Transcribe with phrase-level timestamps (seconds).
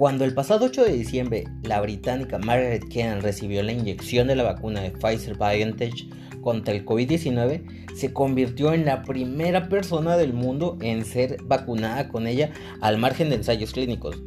[0.00, 4.44] Cuando el pasado 8 de diciembre la británica Margaret Kennan recibió la inyección de la
[4.44, 10.78] vacuna de Pfizer BioNTech contra el COVID-19, se convirtió en la primera persona del mundo
[10.80, 12.50] en ser vacunada con ella
[12.80, 14.22] al margen de ensayos clínicos.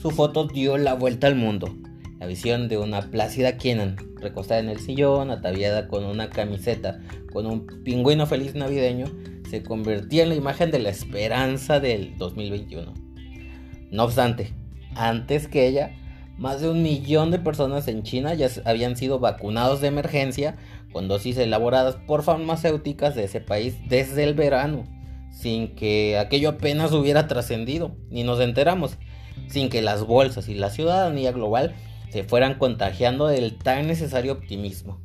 [0.00, 1.68] Su foto dio la vuelta al mundo.
[2.18, 6.98] La visión de una plácida Kennan, recostada en el sillón, ataviada con una camiseta,
[7.30, 9.04] con un pingüino feliz navideño,
[9.50, 12.94] se convertía en la imagen de la esperanza del 2021.
[13.90, 14.54] No obstante,
[14.94, 15.92] antes que ella,
[16.38, 20.56] más de un millón de personas en China ya habían sido vacunados de emergencia
[20.92, 24.84] con dosis elaboradas por farmacéuticas de ese país desde el verano,
[25.30, 28.96] sin que aquello apenas hubiera trascendido, ni nos enteramos
[29.48, 31.74] sin que las bolsas y la ciudadanía global
[32.10, 35.00] se fueran contagiando del tan necesario optimismo.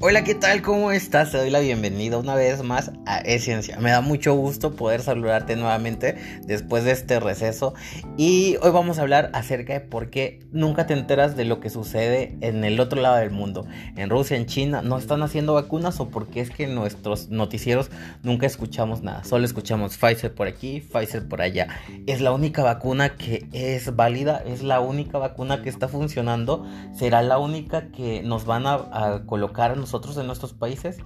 [0.00, 0.62] Hola, ¿qué tal?
[0.62, 1.32] ¿Cómo estás?
[1.32, 3.80] Te doy la bienvenida una vez más a Esencia.
[3.80, 7.74] Me da mucho gusto poder saludarte nuevamente después de este receso.
[8.16, 11.68] Y hoy vamos a hablar acerca de por qué nunca te enteras de lo que
[11.68, 13.66] sucede en el otro lado del mundo.
[13.96, 17.30] En Rusia, en China, no están haciendo vacunas o por qué es que en nuestros
[17.30, 17.90] noticieros
[18.22, 19.24] nunca escuchamos nada.
[19.24, 21.66] Solo escuchamos Pfizer por aquí, Pfizer por allá.
[22.06, 26.64] Es la única vacuna que es válida, es la única vacuna que está funcionando.
[26.94, 30.98] Será la única que nos van a, colocar nosotros en nuestros países?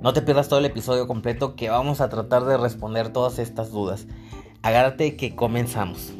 [0.00, 3.70] No te pierdas todo el episodio completo que vamos a tratar de responder todas estas
[3.70, 4.08] dudas.
[4.62, 6.12] Agárrate que comenzamos.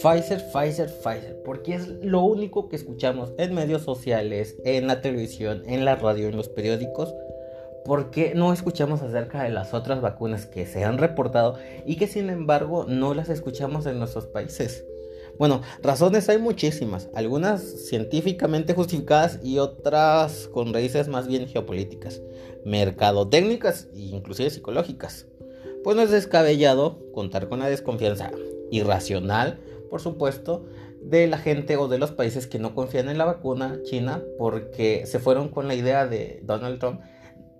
[0.00, 5.64] Pfizer, Pfizer, Pfizer, porque es lo único que escuchamos en medios sociales, en la televisión,
[5.66, 7.12] en la radio, en los periódicos
[7.84, 12.06] ¿Por qué no escuchamos acerca de las otras vacunas que se han reportado y que
[12.06, 14.84] sin embargo no las escuchamos en nuestros países?
[15.38, 22.20] Bueno, razones hay muchísimas, algunas científicamente justificadas y otras con raíces más bien geopolíticas,
[22.64, 25.26] mercadotécnicas e inclusive psicológicas.
[25.82, 28.30] Pues no es descabellado contar con la desconfianza
[28.70, 30.66] irracional, por supuesto,
[31.00, 35.06] de la gente o de los países que no confían en la vacuna china porque
[35.06, 37.00] se fueron con la idea de Donald Trump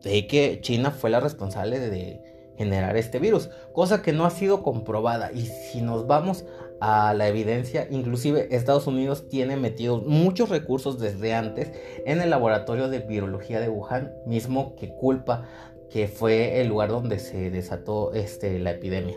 [0.02, 2.20] de que China fue la responsable de
[2.56, 5.32] generar este virus, cosa que no ha sido comprobada.
[5.32, 6.44] Y si nos vamos
[6.80, 11.72] a la evidencia, inclusive Estados Unidos tiene metidos muchos recursos desde antes
[12.04, 15.46] en el laboratorio de virología de Wuhan, mismo que culpa
[15.90, 19.16] que fue el lugar donde se desató este, la epidemia.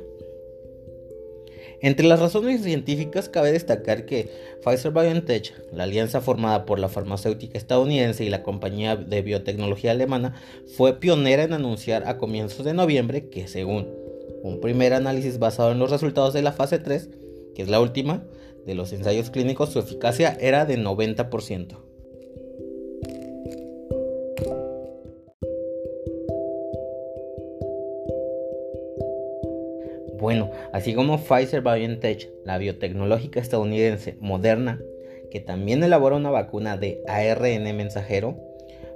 [1.84, 4.32] Entre las razones científicas cabe destacar que
[4.64, 10.34] Pfizer BioNTech, la alianza formada por la farmacéutica estadounidense y la compañía de biotecnología alemana,
[10.78, 13.90] fue pionera en anunciar a comienzos de noviembre que según
[14.44, 17.10] un primer análisis basado en los resultados de la fase 3,
[17.54, 18.24] que es la última
[18.66, 21.93] de los ensayos clínicos, su eficacia era de 90%.
[30.24, 34.80] Bueno, así como Pfizer BioNTech, la biotecnológica estadounidense Moderna,
[35.30, 38.38] que también elabora una vacuna de ARN mensajero,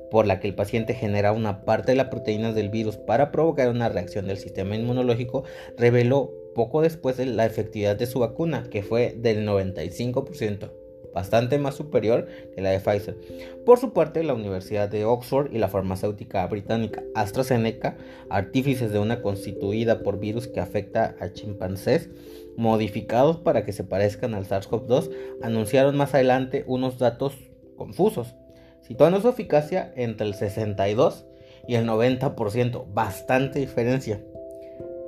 [0.09, 3.67] por la que el paciente genera una parte de la proteína del virus para provocar
[3.67, 5.43] una reacción del sistema inmunológico,
[5.77, 10.86] reveló poco después de la efectividad de su vacuna, que fue del 95%
[11.17, 13.17] bastante más superior que la de Pfizer.
[13.65, 17.97] Por su parte, la Universidad de Oxford y la farmacéutica británica AstraZeneca,
[18.29, 22.11] artífices de una constituida por virus que afecta a chimpancés,
[22.55, 25.09] modificados para que se parezcan al SARS-CoV-2,
[25.41, 27.33] anunciaron más adelante unos datos
[27.75, 28.35] confusos,
[28.83, 31.25] situando su eficacia entre el 62
[31.67, 34.21] y el 90%, bastante diferencia.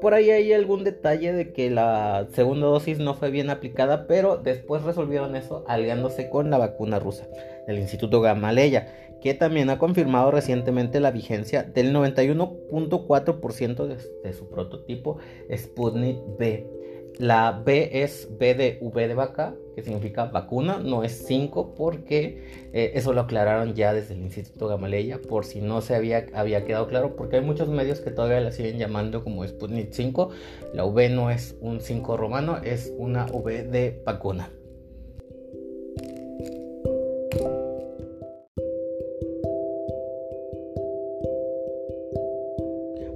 [0.02, 4.38] Por ahí hay algún detalle de que la segunda dosis no fue bien aplicada, pero
[4.38, 7.28] después resolvieron eso aliándose con la vacuna rusa
[7.68, 8.88] del Instituto Gamaleya,
[9.22, 15.18] que también ha confirmado recientemente la vigencia del 91.4% de, de su prototipo
[15.54, 16.80] Sputnik B
[17.18, 22.70] la B es B de V de vaca, que significa vacuna, no es 5 porque
[22.72, 26.64] eh, eso lo aclararon ya desde el Instituto Gamaleya, por si no se había, había
[26.64, 30.30] quedado claro, porque hay muchos medios que todavía la siguen llamando como Sputnik 5.
[30.74, 34.50] La V no es un 5 romano, es una V de vacuna.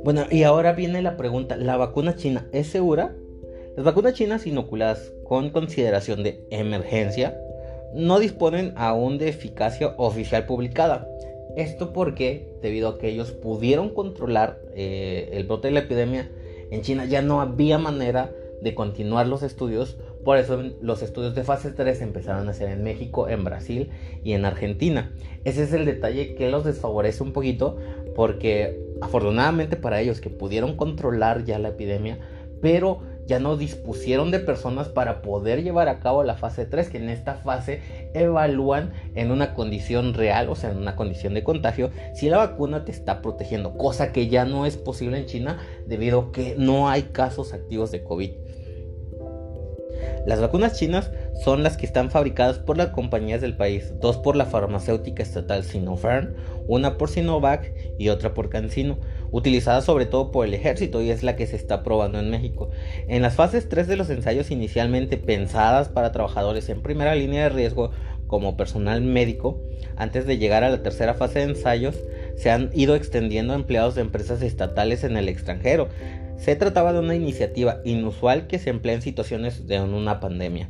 [0.04, 3.16] Bueno, y ahora viene la pregunta, ¿la vacuna china es segura?
[3.76, 7.36] Las vacunas chinas inoculadas con consideración de emergencia
[7.96, 11.08] no disponen aún de eficacia oficial publicada.
[11.56, 16.30] Esto porque, debido a que ellos pudieron controlar eh, el brote de la epidemia,
[16.70, 18.32] en China ya no había manera
[18.62, 19.98] de continuar los estudios.
[20.24, 23.90] Por eso los estudios de fase 3 empezaron a hacer en México, en Brasil
[24.24, 25.16] y en Argentina.
[25.46, 27.78] Ese es el detalle que los desfavorece un poquito
[28.16, 32.20] porque afortunadamente para ellos que pudieron controlar ya la epidemia,
[32.62, 36.98] pero ya no dispusieron de personas para poder llevar a cabo la fase 3, que
[36.98, 37.82] en esta fase
[38.14, 42.86] evalúan en una condición real, o sea, en una condición de contagio, si la vacuna
[42.86, 46.90] te está protegiendo, cosa que ya no es posible en China debido a que no
[46.90, 48.32] hay casos activos de COVID.
[50.26, 51.12] Las vacunas chinas
[51.44, 55.64] son las que están fabricadas por las compañías del país, dos por la farmacéutica estatal
[55.64, 56.36] Sinopharm,
[56.68, 59.00] una por Sinovac y otra por CanSino,
[59.34, 62.70] utilizada sobre todo por el ejército y es la que se está probando en México.
[63.08, 67.50] En las fases 3 de los ensayos inicialmente pensadas para trabajadores en primera línea de
[67.50, 67.92] riesgo
[68.28, 69.60] como personal médico,
[69.98, 71.96] antes de llegar a la tercera fase de ensayos,
[72.38, 75.90] se han ido extendiendo a empleados de empresas estatales en el extranjero,
[76.38, 80.70] se trataba de una iniciativa inusual que se emplea en situaciones de una pandemia.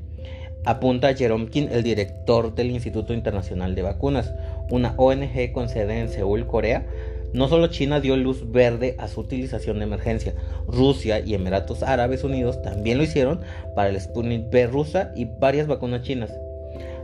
[0.65, 4.33] Apunta Jerome King, el director del Instituto Internacional de Vacunas,
[4.69, 6.86] una ONG con sede en Seúl, Corea.
[7.33, 10.35] No solo China dio luz verde a su utilización de emergencia,
[10.68, 13.41] Rusia y Emiratos Árabes Unidos también lo hicieron
[13.75, 16.31] para el Sputnik B rusa y varias vacunas chinas.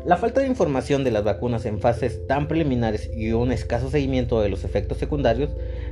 [0.05, 4.39] La falta de información de las vacunas en fases tan preliminares y un escaso seguimiento
[4.39, 5.49] de los efectos secundarios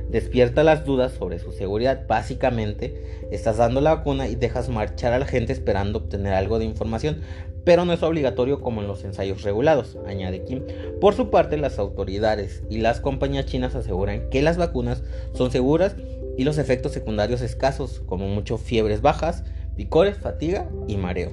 [0.08, 2.06] despierta las dudas sobre su seguridad.
[2.08, 2.94] Básicamente,
[3.30, 7.20] estás dando la vacuna y dejas marchar a la gente esperando obtener algo de información,
[7.68, 10.62] pero no es obligatorio como en los ensayos regulados, añade Kim.
[11.02, 15.02] Por su parte, las autoridades y las compañías chinas aseguran que las vacunas
[15.34, 15.94] son seguras
[16.38, 19.44] y los efectos secundarios escasos, como mucho fiebres bajas,
[19.76, 21.30] picores, fatiga y mareo.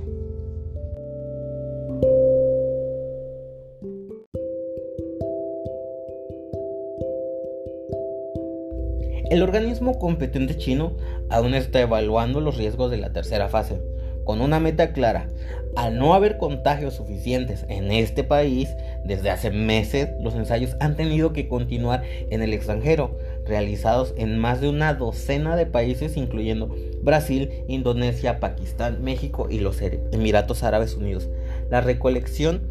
[9.31, 10.97] El organismo competente chino
[11.29, 13.79] aún está evaluando los riesgos de la tercera fase,
[14.25, 15.29] con una meta clara.
[15.75, 18.69] Al no haber contagios suficientes en este país,
[19.03, 24.61] desde hace meses los ensayos han tenido que continuar en el extranjero, realizados en más
[24.61, 26.73] de una docena de países, incluyendo
[27.03, 31.27] Brasil, Indonesia, Pakistán, México y los Emiratos Árabes Unidos.
[31.69, 32.61] La recolección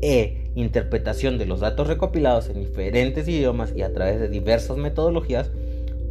[0.00, 5.50] e interpretación de los datos recopilados en diferentes idiomas y a través de diversas metodologías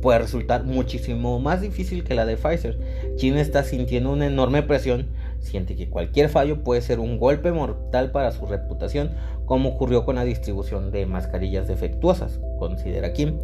[0.02, 2.78] puede resultar muchísimo más difícil que la de Pfizer.
[3.16, 5.08] China está sintiendo una enorme presión,
[5.46, 9.12] siente que cualquier fallo puede ser un golpe mortal para su reputación,
[9.46, 13.40] como ocurrió con la distribución de mascarillas defectuosas, considera Kim.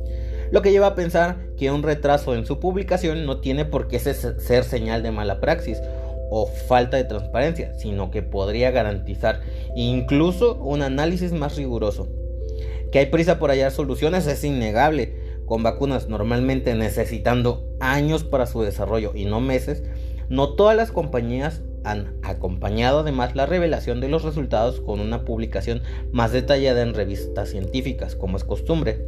[0.51, 4.00] Lo que lleva a pensar que un retraso en su publicación no tiene por qué
[4.00, 5.81] ser señal de mala praxis
[6.30, 9.42] o falta de transparencia, sino que podría garantizar
[9.75, 12.09] incluso un análisis más riguroso.
[12.92, 15.13] Que hay prisa por hallar soluciones es innegable,
[15.45, 19.83] con vacunas normalmente necesitando años para su desarrollo y no meses,
[20.30, 25.81] no todas las compañías han acompañado además la revelación de los resultados con una publicación
[26.12, 29.04] más detallada en revistas científicas, como es costumbre.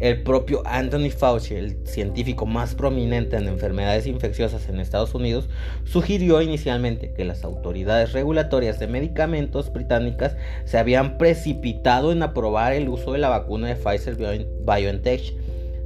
[0.00, 5.48] El propio Anthony Fauci, el científico más prominente en enfermedades infecciosas en Estados Unidos,
[5.84, 12.88] sugirió inicialmente que las autoridades regulatorias de medicamentos británicas se habían precipitado en aprobar el
[12.88, 15.34] uso de la vacuna de Pfizer BioNTech,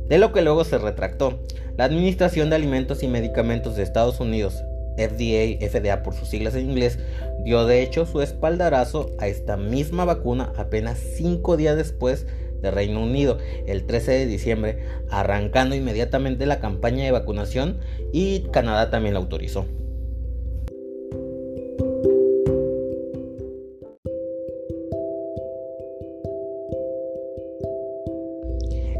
[0.09, 1.41] de lo que luego se retractó.
[1.77, 4.63] La Administración de Alimentos y Medicamentos de Estados Unidos,
[4.96, 6.98] FDA, FDA por sus siglas en inglés,
[7.44, 12.27] dio de hecho su espaldarazo a esta misma vacuna apenas cinco días después
[12.63, 14.79] de Reino Unido el 13 de diciembre,
[15.10, 17.79] arrancando inmediatamente la campaña de vacunación
[18.13, 19.67] y Canadá también la autorizó.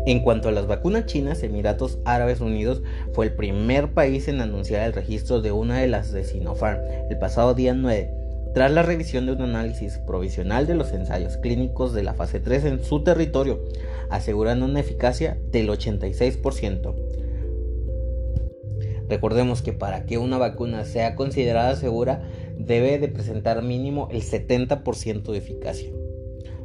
[0.07, 2.83] En cuanto a las vacunas chinas, Emiratos Árabes Unidos
[3.13, 7.19] fue el primer país en anunciar el registro de una de las de Sinopharm el
[7.19, 8.11] pasado día 9
[8.53, 12.65] tras la revisión de un análisis provisional de los ensayos clínicos de la fase 3
[12.67, 13.65] en su territorio,
[14.11, 16.95] asegurando una eficacia del 86%.
[19.09, 22.23] Recordemos que para que una vacuna sea considerada segura
[22.57, 25.91] debe de presentar mínimo el 70% de eficacia.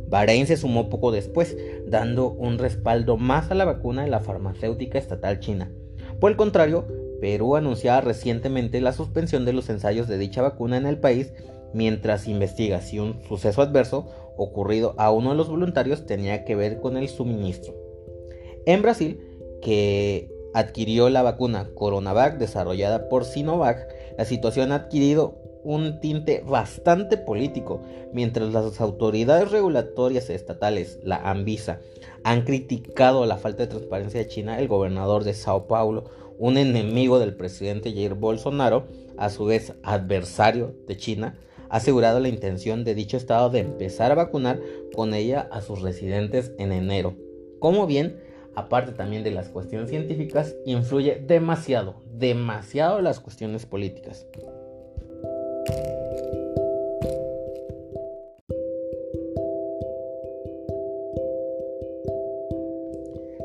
[0.09, 4.97] Bahrein se sumó poco después, dando un respaldo más a la vacuna de la farmacéutica
[4.97, 5.71] estatal china.
[6.19, 6.87] Por el contrario,
[7.21, 11.33] Perú anunciaba recientemente la suspensión de los ensayos de dicha vacuna en el país
[11.73, 16.79] mientras investiga si un suceso adverso ocurrido a uno de los voluntarios tenía que ver
[16.79, 17.75] con el suministro.
[18.65, 19.19] En Brasil,
[19.61, 23.87] que adquirió la vacuna Coronavac desarrollada por Sinovac,
[24.17, 27.81] la situación ha adquirido un tinte bastante político,
[28.13, 31.79] mientras las autoridades regulatorias estatales, la Anvisa,
[32.23, 36.05] han criticado la falta de transparencia de China, el gobernador de Sao Paulo,
[36.37, 38.87] un enemigo del presidente Jair Bolsonaro,
[39.17, 41.37] a su vez adversario de China,
[41.69, 44.59] ha asegurado la intención de dicho estado de empezar a vacunar
[44.95, 47.15] con ella a sus residentes en enero.
[47.59, 48.21] Como bien,
[48.55, 54.25] aparte también de las cuestiones científicas, influye demasiado, demasiado las cuestiones políticas.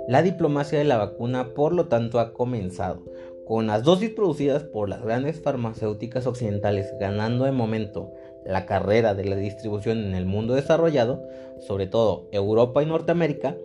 [0.07, 3.03] La diplomacia de la vacuna, por lo tanto, ha comenzado,
[3.47, 8.13] con las dosis producidas por las grandes farmacéuticas occidentales ganando de momento
[8.45, 11.27] la carrera de la distribución en el mundo desarrollado,
[11.59, 13.57] sobre todo Europa y Norteamérica,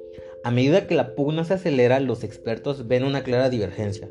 [0.43, 4.09] a medida que la pugna se acelera, los expertos ven una clara divergencia.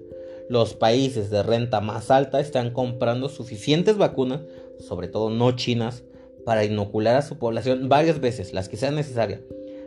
[0.49, 4.41] Los países de renta más alta están comprando suficientes vacunas,
[4.79, 6.05] sobre todo no chinas,
[6.47, 9.43] para inocular a su población varias veces, las que sean necesarias,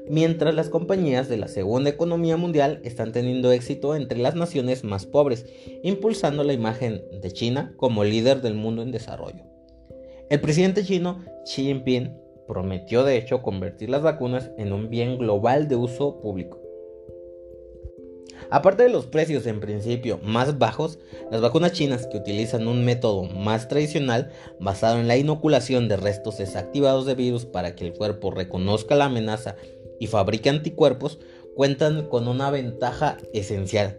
[0.07, 5.07] mientras las compañías de la segunda economía mundial están teniendo éxito entre las naciones más
[5.07, 5.47] pobres,
[5.81, 9.43] impulsando la imagen de China como líder del mundo en desarrollo.
[10.29, 12.15] El presidente chino Xi Jinping
[12.47, 16.60] prometió de hecho convertir las vacunas en un bien global de uso público.
[18.51, 21.00] Aparte de los precios en principio más bajos,
[21.31, 24.29] las vacunas chinas que utilizan un método más tradicional
[24.60, 29.05] basado en la inoculación de restos desactivados de virus para que el cuerpo reconozca la
[29.05, 29.55] amenaza
[30.01, 31.20] y fabrique anticuerpos
[31.55, 33.98] cuentan con una ventaja esencial.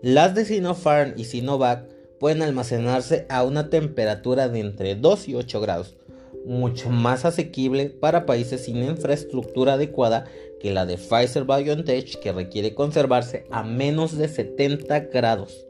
[0.00, 1.86] Las de Sinopharm y Sinovac
[2.18, 5.96] pueden almacenarse a una temperatura de entre 2 y 8 grados,
[6.44, 10.26] mucho más asequible para países sin infraestructura adecuada
[10.60, 15.66] que la de Pfizer BioNTech que requiere conservarse a menos de 70 grados.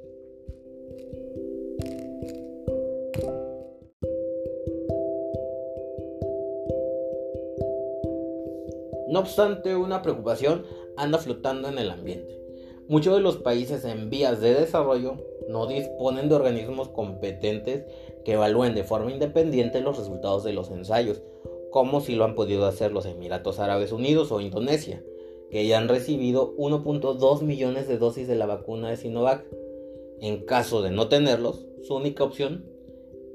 [9.08, 10.64] No obstante, una preocupación
[10.96, 12.40] anda flotando en el ambiente.
[12.88, 15.16] Muchos de los países en vías de desarrollo
[15.48, 17.84] no disponen de organismos competentes
[18.24, 21.22] que evalúen de forma independiente los resultados de los ensayos,
[21.70, 25.02] como si lo han podido hacer los Emiratos Árabes Unidos o Indonesia,
[25.50, 29.44] que ya han recibido 1.2 millones de dosis de la vacuna de Sinovac.
[30.20, 32.66] En caso de no tenerlos, su única opción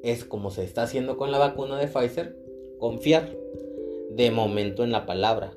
[0.03, 2.37] es, como se está haciendo con la vacuna de Pfizer,
[2.79, 3.35] confiar
[4.11, 5.53] de momento en la palabra,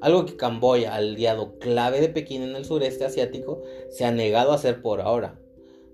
[0.00, 4.56] algo que Camboya, aliado clave de Pekín en el sureste asiático, se ha negado a
[4.56, 5.40] hacer por ahora.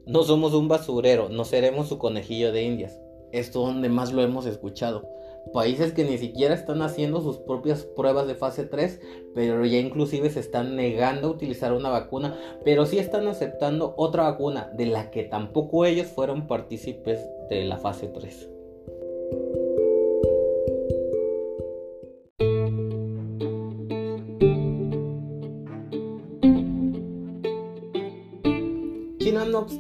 [0.07, 3.01] No somos un basurero, no seremos su conejillo de indias.
[3.33, 5.09] Esto es donde más lo hemos escuchado.
[5.55, 9.01] Países que ni siquiera están haciendo sus propias pruebas de fase 3,
[9.35, 14.25] pero ya inclusive se están negando a utilizar una vacuna, pero sí están aceptando otra
[14.25, 18.51] vacuna de la que tampoco ellos fueron partícipes de la fase 3.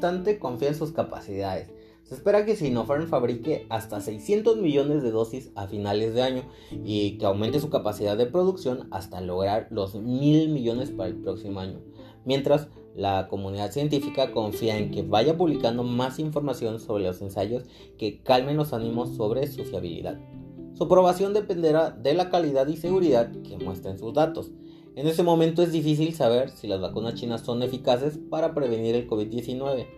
[0.04, 1.68] No obstante, confía en sus capacidades.
[2.02, 6.42] Se espera que Sinopharm fabrique hasta 600 millones de dosis a finales de año
[6.84, 11.61] y que aumente su capacidad de producción hasta lograr los mil millones para el próximo
[11.61, 11.80] año.
[12.26, 17.64] Mientras, la comunidad científica confía en que vaya publicando más información sobre los ensayos
[17.99, 20.20] que calmen los ánimos sobre su fiabilidad.
[20.75, 24.50] Su aprobación dependerá de la calidad y seguridad que muestren sus datos.
[24.97, 29.09] En ese momento es difícil saber si las vacunas chinas son eficaces para prevenir el
[29.09, 29.89] COVID-19.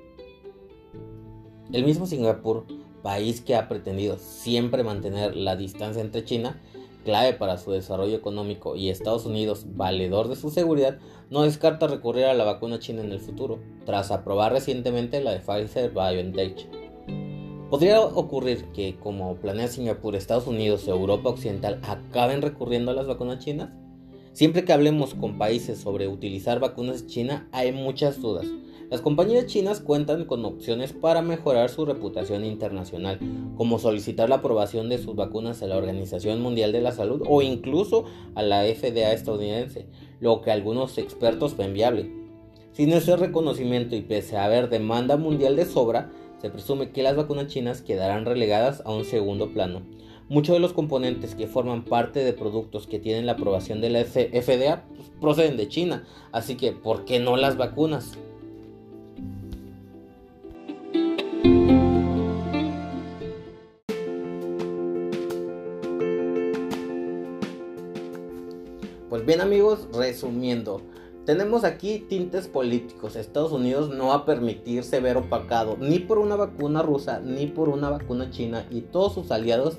[1.73, 2.65] El mismo Singapur,
[3.03, 6.62] país que ha pretendido siempre mantener la distancia entre China,
[7.05, 10.99] clave para su desarrollo económico, y Estados Unidos, valedor de su seguridad,
[11.29, 15.41] no descarta recurrir a la vacuna china en el futuro, tras aprobar recientemente la de
[15.41, 16.69] Pfizer BioNTech.
[17.69, 23.07] Podría ocurrir que, como planea Singapur, Estados Unidos o Europa Occidental acaben recurriendo a las
[23.07, 23.71] vacunas chinas?
[24.37, 28.45] Siempre que hablemos con países sobre utilizar vacunas China hay muchas dudas.
[28.90, 33.19] Las compañías chinas cuentan con opciones para mejorar su reputación internacional,
[33.57, 37.40] como solicitar la aprobación de sus vacunas a la Organización Mundial de la Salud o
[37.40, 39.87] incluso a la FDA estadounidense,
[40.21, 42.12] lo que algunos expertos ven viable.
[42.73, 46.11] Sin ese reconocimiento y pese a haber demanda mundial de sobra,
[46.43, 49.81] se presume que las vacunas chinas quedarán relegadas a un segundo plano.
[50.28, 54.04] Muchos de los componentes que forman parte de productos que tienen la aprobación de la
[54.04, 58.14] FDA pues, proceden de China, así que ¿por qué no las vacunas?
[69.09, 70.83] Pues bien amigos, resumiendo,
[71.25, 73.14] tenemos aquí tintes políticos.
[73.14, 77.68] Estados Unidos no va a permitirse ver opacado ni por una vacuna rusa ni por
[77.68, 79.78] una vacuna china y todos sus aliados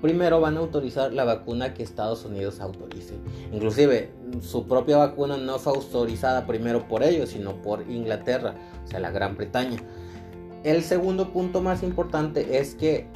[0.00, 3.14] primero van a autorizar la vacuna que Estados Unidos autorice.
[3.52, 9.00] Inclusive su propia vacuna no fue autorizada primero por ellos, sino por Inglaterra, o sea,
[9.00, 9.78] la Gran Bretaña.
[10.64, 13.08] El segundo punto más importante es que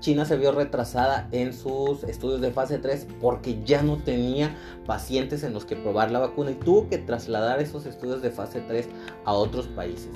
[0.00, 4.56] China se vio retrasada en sus estudios de fase 3 porque ya no tenía
[4.86, 8.62] pacientes en los que probar la vacuna y tuvo que trasladar esos estudios de fase
[8.66, 8.88] 3
[9.26, 10.10] a otros países.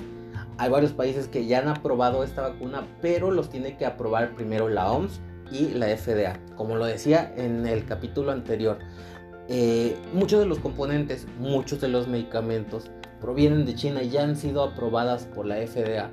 [0.57, 4.69] Hay varios países que ya han aprobado esta vacuna, pero los tiene que aprobar primero
[4.69, 5.19] la OMS
[5.51, 6.39] y la FDA.
[6.55, 8.79] Como lo decía en el capítulo anterior,
[9.47, 14.35] eh, muchos de los componentes, muchos de los medicamentos provienen de China y ya han
[14.35, 16.11] sido aprobadas por la FDA.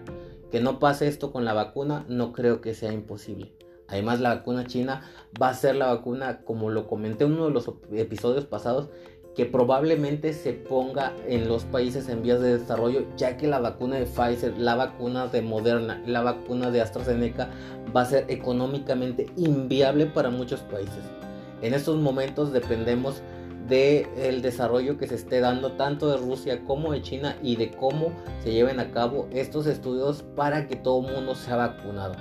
[0.50, 3.54] Que no pase esto con la vacuna no creo que sea imposible.
[3.92, 5.02] Además la vacuna china
[5.40, 8.88] va a ser la vacuna, como lo comenté en uno de los episodios pasados,
[9.34, 13.96] que probablemente se ponga en los países en vías de desarrollo, ya que la vacuna
[13.96, 17.48] de Pfizer, la vacuna de Moderna, la vacuna de AstraZeneca
[17.96, 21.04] va a ser económicamente inviable para muchos países.
[21.62, 23.22] En estos momentos dependemos
[23.68, 28.12] del desarrollo que se esté dando tanto de Rusia como de China y de cómo
[28.42, 32.14] se lleven a cabo estos estudios para que todo el mundo sea vacunado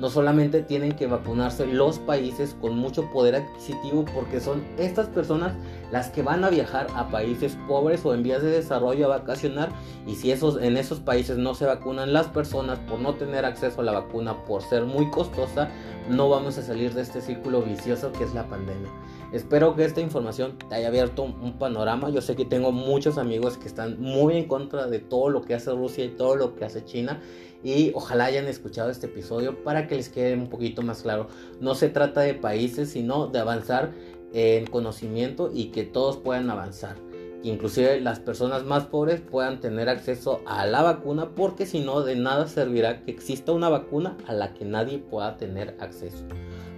[0.00, 5.54] no solamente tienen que vacunarse los países con mucho poder adquisitivo porque son estas personas
[5.90, 9.70] las que van a viajar a países pobres o en vías de desarrollo a vacacionar
[10.06, 13.80] y si esos, en esos países no se vacunan las personas por no tener acceso
[13.80, 15.68] a la vacuna por ser muy costosa,
[16.08, 18.90] no vamos a salir de este círculo vicioso que es la pandemia.
[19.32, 22.08] Espero que esta información te haya abierto un panorama.
[22.08, 25.54] Yo sé que tengo muchos amigos que están muy en contra de todo lo que
[25.54, 27.20] hace Rusia y todo lo que hace China
[27.62, 31.28] y ojalá hayan escuchado este episodio para que les quede un poquito más claro.
[31.60, 33.92] No se trata de países, sino de avanzar
[34.32, 36.96] en conocimiento y que todos puedan avanzar.
[37.44, 42.16] inclusive las personas más pobres puedan tener acceso a la vacuna porque si no de
[42.16, 46.24] nada servirá que exista una vacuna a la que nadie pueda tener acceso.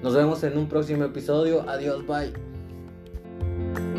[0.03, 1.65] Nos vemos en un próximo episodio.
[1.69, 3.90] Adiós, bye.